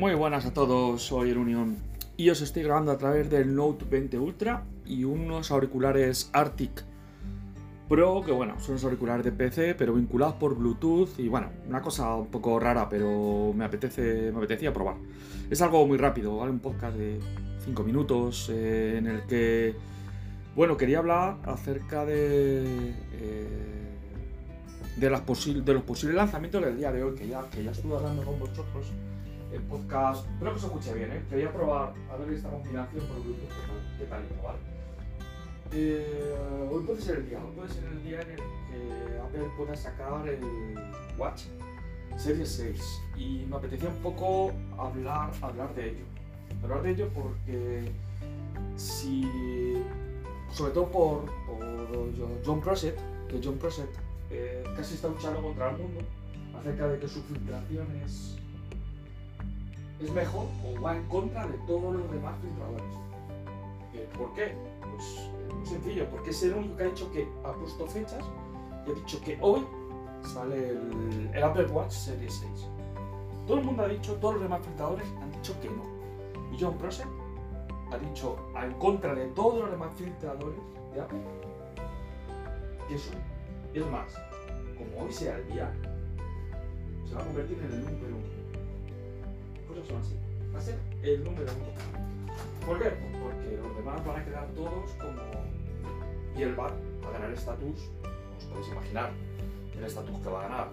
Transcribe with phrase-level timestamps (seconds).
[0.00, 1.76] Muy buenas a todos, soy el Unión
[2.16, 6.86] y os estoy grabando a través del Note 20 Ultra y unos auriculares Arctic
[7.86, 11.82] Pro, que bueno, son unos auriculares de PC, pero vinculados por Bluetooth y bueno, una
[11.82, 14.96] cosa un poco rara, pero me apetece, me apetecía probar.
[15.50, 16.32] Es algo muy rápido.
[16.32, 17.20] Un podcast de
[17.66, 19.74] 5 minutos eh, en el que,
[20.56, 22.94] bueno, quería hablar acerca de...
[23.12, 23.70] eh,
[24.96, 28.22] de, de los posibles lanzamientos del día de hoy, que ya, que ya estuve hablando
[28.22, 28.86] con vosotros
[29.60, 30.26] el podcast.
[30.26, 31.22] Espero que se escuche bien, ¿eh?
[31.28, 33.48] Quería probar a ver esta combinación por Bluetooth,
[33.98, 34.58] qué tal, qué tal ¿vale?
[35.72, 39.50] Eh, hoy puede ser el día, hoy puede ser el día en el que Apple
[39.56, 40.40] pueda sacar el
[41.16, 41.42] Watch
[42.16, 46.04] Series 6 y me apetecía un poco hablar, hablar de ello.
[46.64, 47.92] Hablar de ello porque
[48.76, 49.84] si,
[50.52, 52.96] sobre todo por, por John Prosser,
[53.28, 53.86] que John Prosser
[54.30, 56.00] eh, casi está luchando contra el mundo
[56.58, 57.86] acerca de que su filtración
[60.00, 62.94] es, mejor o va en contra de todos los demás filtradores.
[63.94, 64.54] Eh, ¿Por qué?
[64.80, 68.24] Pues eh, muy sencillo, porque es el único que ha dicho que ha puesto fechas
[68.86, 69.66] y ha dicho que hoy
[70.22, 70.70] sale
[71.34, 72.68] el, Apple Watch Series 6.
[73.46, 75.84] Todo el mundo ha dicho, todos los demás filtradores han dicho que no.
[76.52, 77.06] Y John Prosser
[77.92, 80.58] ha dicho en contra de todos los demás filtradores
[80.94, 81.20] de Apple
[82.90, 83.12] que eso.
[83.72, 84.12] Es más,
[84.76, 85.72] como hoy sea el día,
[87.08, 88.39] se va a convertir en el número uno.
[90.54, 92.36] Va a ser el número uno.
[92.66, 92.90] ¿Por qué?
[92.90, 95.20] Porque los demás van a quedar todos como.
[96.36, 97.90] Y él va a ganar estatus,
[98.38, 99.10] os podéis imaginar
[99.76, 100.68] el estatus que va a ganar.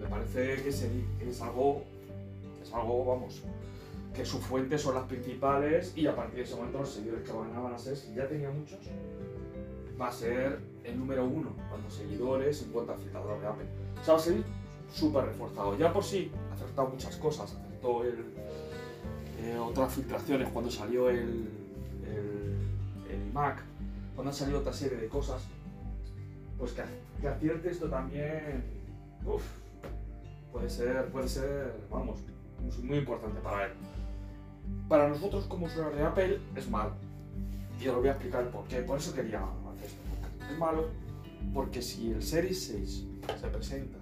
[0.00, 1.84] Me parece que, es algo.
[2.62, 3.42] Es algo, vamos,
[4.16, 7.32] que sus fuentes son las principales y a partir de ese momento los seguidores que
[7.32, 8.78] van a van a ser, si ya tenía muchos,
[10.00, 13.66] va a ser el número uno cuanto seguidores, en cuanto a de Apple.
[14.00, 14.42] O sea, va a ser
[14.96, 15.76] súper reforzado.
[15.78, 18.24] Ya por sí acertado muchas cosas, acertó el,
[19.40, 21.48] eh, otras filtraciones cuando salió el,
[22.04, 22.56] el,
[23.10, 23.62] el iMac,
[24.14, 25.42] cuando han salido otra serie de cosas,
[26.58, 26.82] pues que,
[27.20, 28.64] que acierte esto también,
[29.26, 29.42] uf,
[30.50, 32.18] puede ser, puede ser, vamos,
[32.82, 33.72] muy- importante para él.
[34.88, 36.92] Para nosotros como usuarios de Apple es malo.
[37.78, 38.78] Y os lo voy a explicar por qué.
[38.80, 40.50] Por eso quería hacer esto.
[40.50, 40.88] Es malo
[41.52, 43.04] porque si el Series 6
[43.38, 43.98] se presenta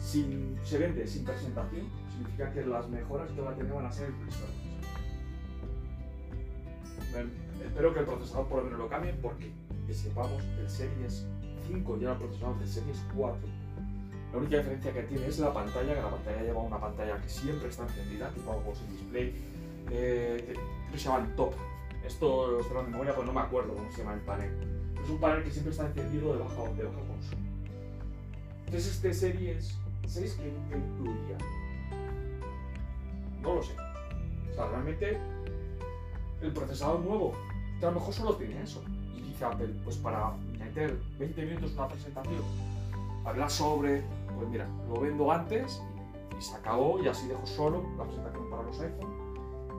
[0.00, 3.92] sin, se vende sin presentación, significa que las mejoras que va a tener van a
[3.92, 4.70] ser impresionantes.
[7.64, 9.52] Espero que el procesador por lo menos lo cambie porque
[9.86, 11.26] que sepamos el Series
[11.66, 13.38] 5 lleva el procesador del Series 4.
[14.32, 17.28] La única diferencia que tiene es la pantalla, que la pantalla lleva una pantalla que
[17.28, 19.34] siempre está encendida, tipo sin display,
[19.90, 20.54] eh,
[20.90, 21.52] que se llaman top.
[22.06, 24.50] Esto lo estoy de memoria, pues no me acuerdo cómo se llama el panel.
[25.02, 27.42] Es un panel que siempre está encendido de bajo, de bajo consumo.
[28.66, 29.76] Entonces este Series
[30.10, 31.38] 6 que incluiría.
[33.42, 33.72] No lo sé.
[34.50, 35.18] O sea, realmente
[36.42, 37.32] el procesador nuevo,
[37.78, 38.82] que a lo mejor solo tiene eso.
[39.16, 42.42] Y dice Apple, pues para meter 20 minutos una presentación,
[43.24, 44.02] hablar sobre,
[44.36, 45.80] pues mira, lo vendo antes
[46.34, 49.30] y, y se acabó y así dejo solo la presentación para los iPhone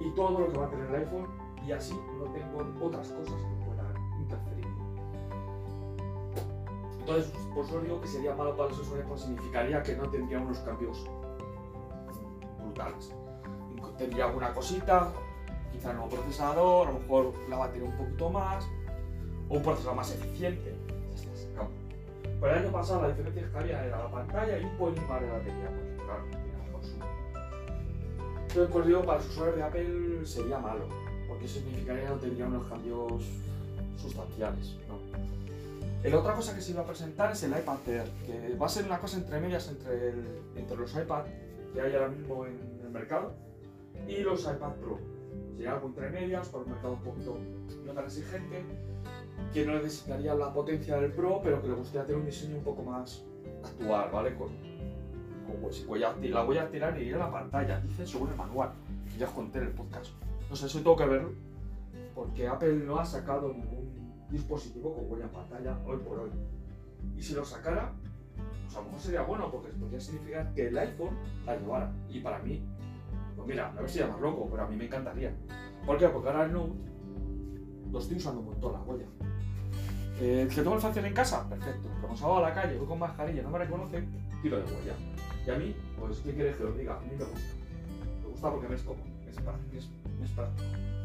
[0.00, 1.26] y todo lo que va a tener el iPhone
[1.66, 4.66] y así no tengo otras cosas que puedan interferir.
[7.08, 10.40] Entonces, por eso digo que sería malo para los usuarios, pues significaría que no tendría
[10.40, 11.06] unos cambios
[12.62, 13.14] brutales.
[13.96, 15.10] Tendría alguna cosita,
[15.72, 18.68] quizá el nuevo procesador, a lo mejor la batería un poquito más,
[19.48, 20.76] o un procesador más eficiente.
[21.54, 21.70] Acabó.
[22.40, 25.22] Pero el año pasado la diferencia que había era la pantalla y un poquito más
[25.22, 27.04] de batería, pues claro, más consumo.
[28.42, 30.84] Entonces, pues digo, para los usuarios de Apple sería malo,
[31.26, 33.24] porque eso significaría que no tendría unos cambios
[33.96, 35.17] sustanciales, ¿no?
[36.04, 38.68] La otra cosa que se iba a presentar es el iPad Air, que va a
[38.68, 41.24] ser una cosa entre medias entre, el- entre los iPad
[41.74, 43.34] que hay ahora mismo en el mercado
[44.06, 44.98] y los iPad Pro.
[45.54, 47.36] Sería algo entre medias, para un mercado un poquito
[47.84, 48.62] no tan exigente,
[49.52, 52.64] que no necesitaría la potencia del Pro, pero que le gustaría tener un diseño un
[52.64, 53.24] poco más
[53.64, 54.34] actual, ¿vale?
[54.36, 58.70] Con, con hue- huella la huella tirar y a la pantalla, dice según el manual,
[59.12, 60.12] que ya os conté en el podcast.
[60.48, 61.32] No sé, eso tengo que verlo,
[62.14, 63.97] porque Apple no ha sacado ningún
[64.30, 66.30] dispositivo con huella en pantalla hoy por hoy.
[67.16, 67.92] Y si lo sacara,
[68.64, 71.16] pues a lo mejor sería bueno, porque podría significar que el iPhone
[71.46, 71.92] la llevara.
[72.08, 72.62] Y para mí,
[73.36, 75.34] pues mira, a ver si llamas loco, pero a mí me encantaría.
[75.86, 76.08] ¿Por qué?
[76.08, 76.74] Porque ahora el Note
[77.90, 79.06] lo estoy usando un montón la huella.
[80.20, 81.48] Eh, ¿Que tengo el fácil en casa?
[81.48, 81.88] Perfecto.
[82.00, 84.10] Como salgo a la calle, voy con mascarilla, no me reconocen,
[84.42, 84.94] tiro de huella.
[85.46, 86.96] Y a mí, pues, ¿qué quieres que os diga?
[86.96, 87.54] A mí me gusta.
[88.22, 89.06] Me gusta porque me es cómodo.
[89.72, 89.88] Es,
[90.22, 90.97] es práctico.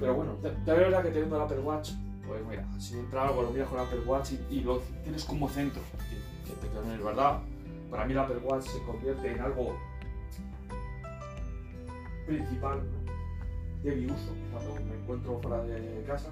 [0.00, 1.92] Pero bueno, te verdad que teniendo el Apple Watch,
[2.26, 5.48] pues mira, si entra algo, lo miras con el Apple Watch y, lo tienes como
[5.48, 5.82] centro.
[6.10, 7.40] Que, que queda en verdad,
[7.90, 9.76] para mí el Apple Watch se convierte en algo
[12.26, 12.80] principal
[13.82, 16.30] de mi uso cuando me encuentro fuera de casa.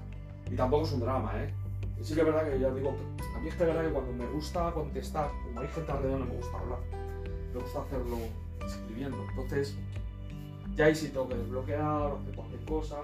[0.50, 1.52] Y tampoco es un drama, ¿eh?
[2.02, 2.96] Sí que es verdad que ya digo,
[3.36, 6.20] a mí es que es verdad que cuando me gusta contestar, como hay gente alrededor
[6.20, 6.78] no me gusta hablar,
[7.54, 8.18] me gusta hacerlo
[8.66, 9.18] escribiendo.
[9.30, 9.76] Entonces,
[10.74, 12.96] ya ahí sí tengo que desbloquear o hacer cualquier cosa.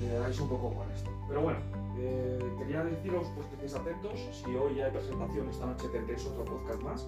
[0.00, 1.10] Eh, un poco con esto.
[1.28, 1.58] Pero bueno,
[1.98, 4.12] eh, quería deciros pues, que estéis atentos.
[4.32, 7.06] Si hoy hay presentación, esta noche tendréis otro podcast más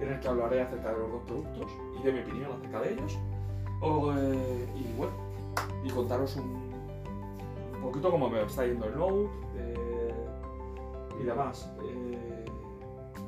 [0.00, 2.92] en el que hablaré acerca de los dos productos y de mi opinión acerca de
[2.92, 3.18] ellos.
[3.80, 5.12] O, eh, y bueno,
[5.84, 6.72] y contaros un,
[7.74, 10.14] un poquito cómo me está yendo el Note eh,
[11.20, 11.70] y demás.
[11.84, 12.44] Eh,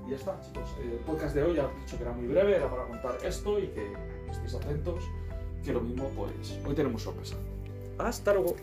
[0.06, 0.68] y ya está, chicos.
[0.82, 3.18] El podcast de hoy ya os he dicho que era muy breve, era para contar
[3.24, 3.92] esto y que
[4.30, 5.02] estéis atentos,
[5.64, 7.36] que lo mismo, pues hoy tenemos sorpresa.
[7.98, 8.54] Hasta luego.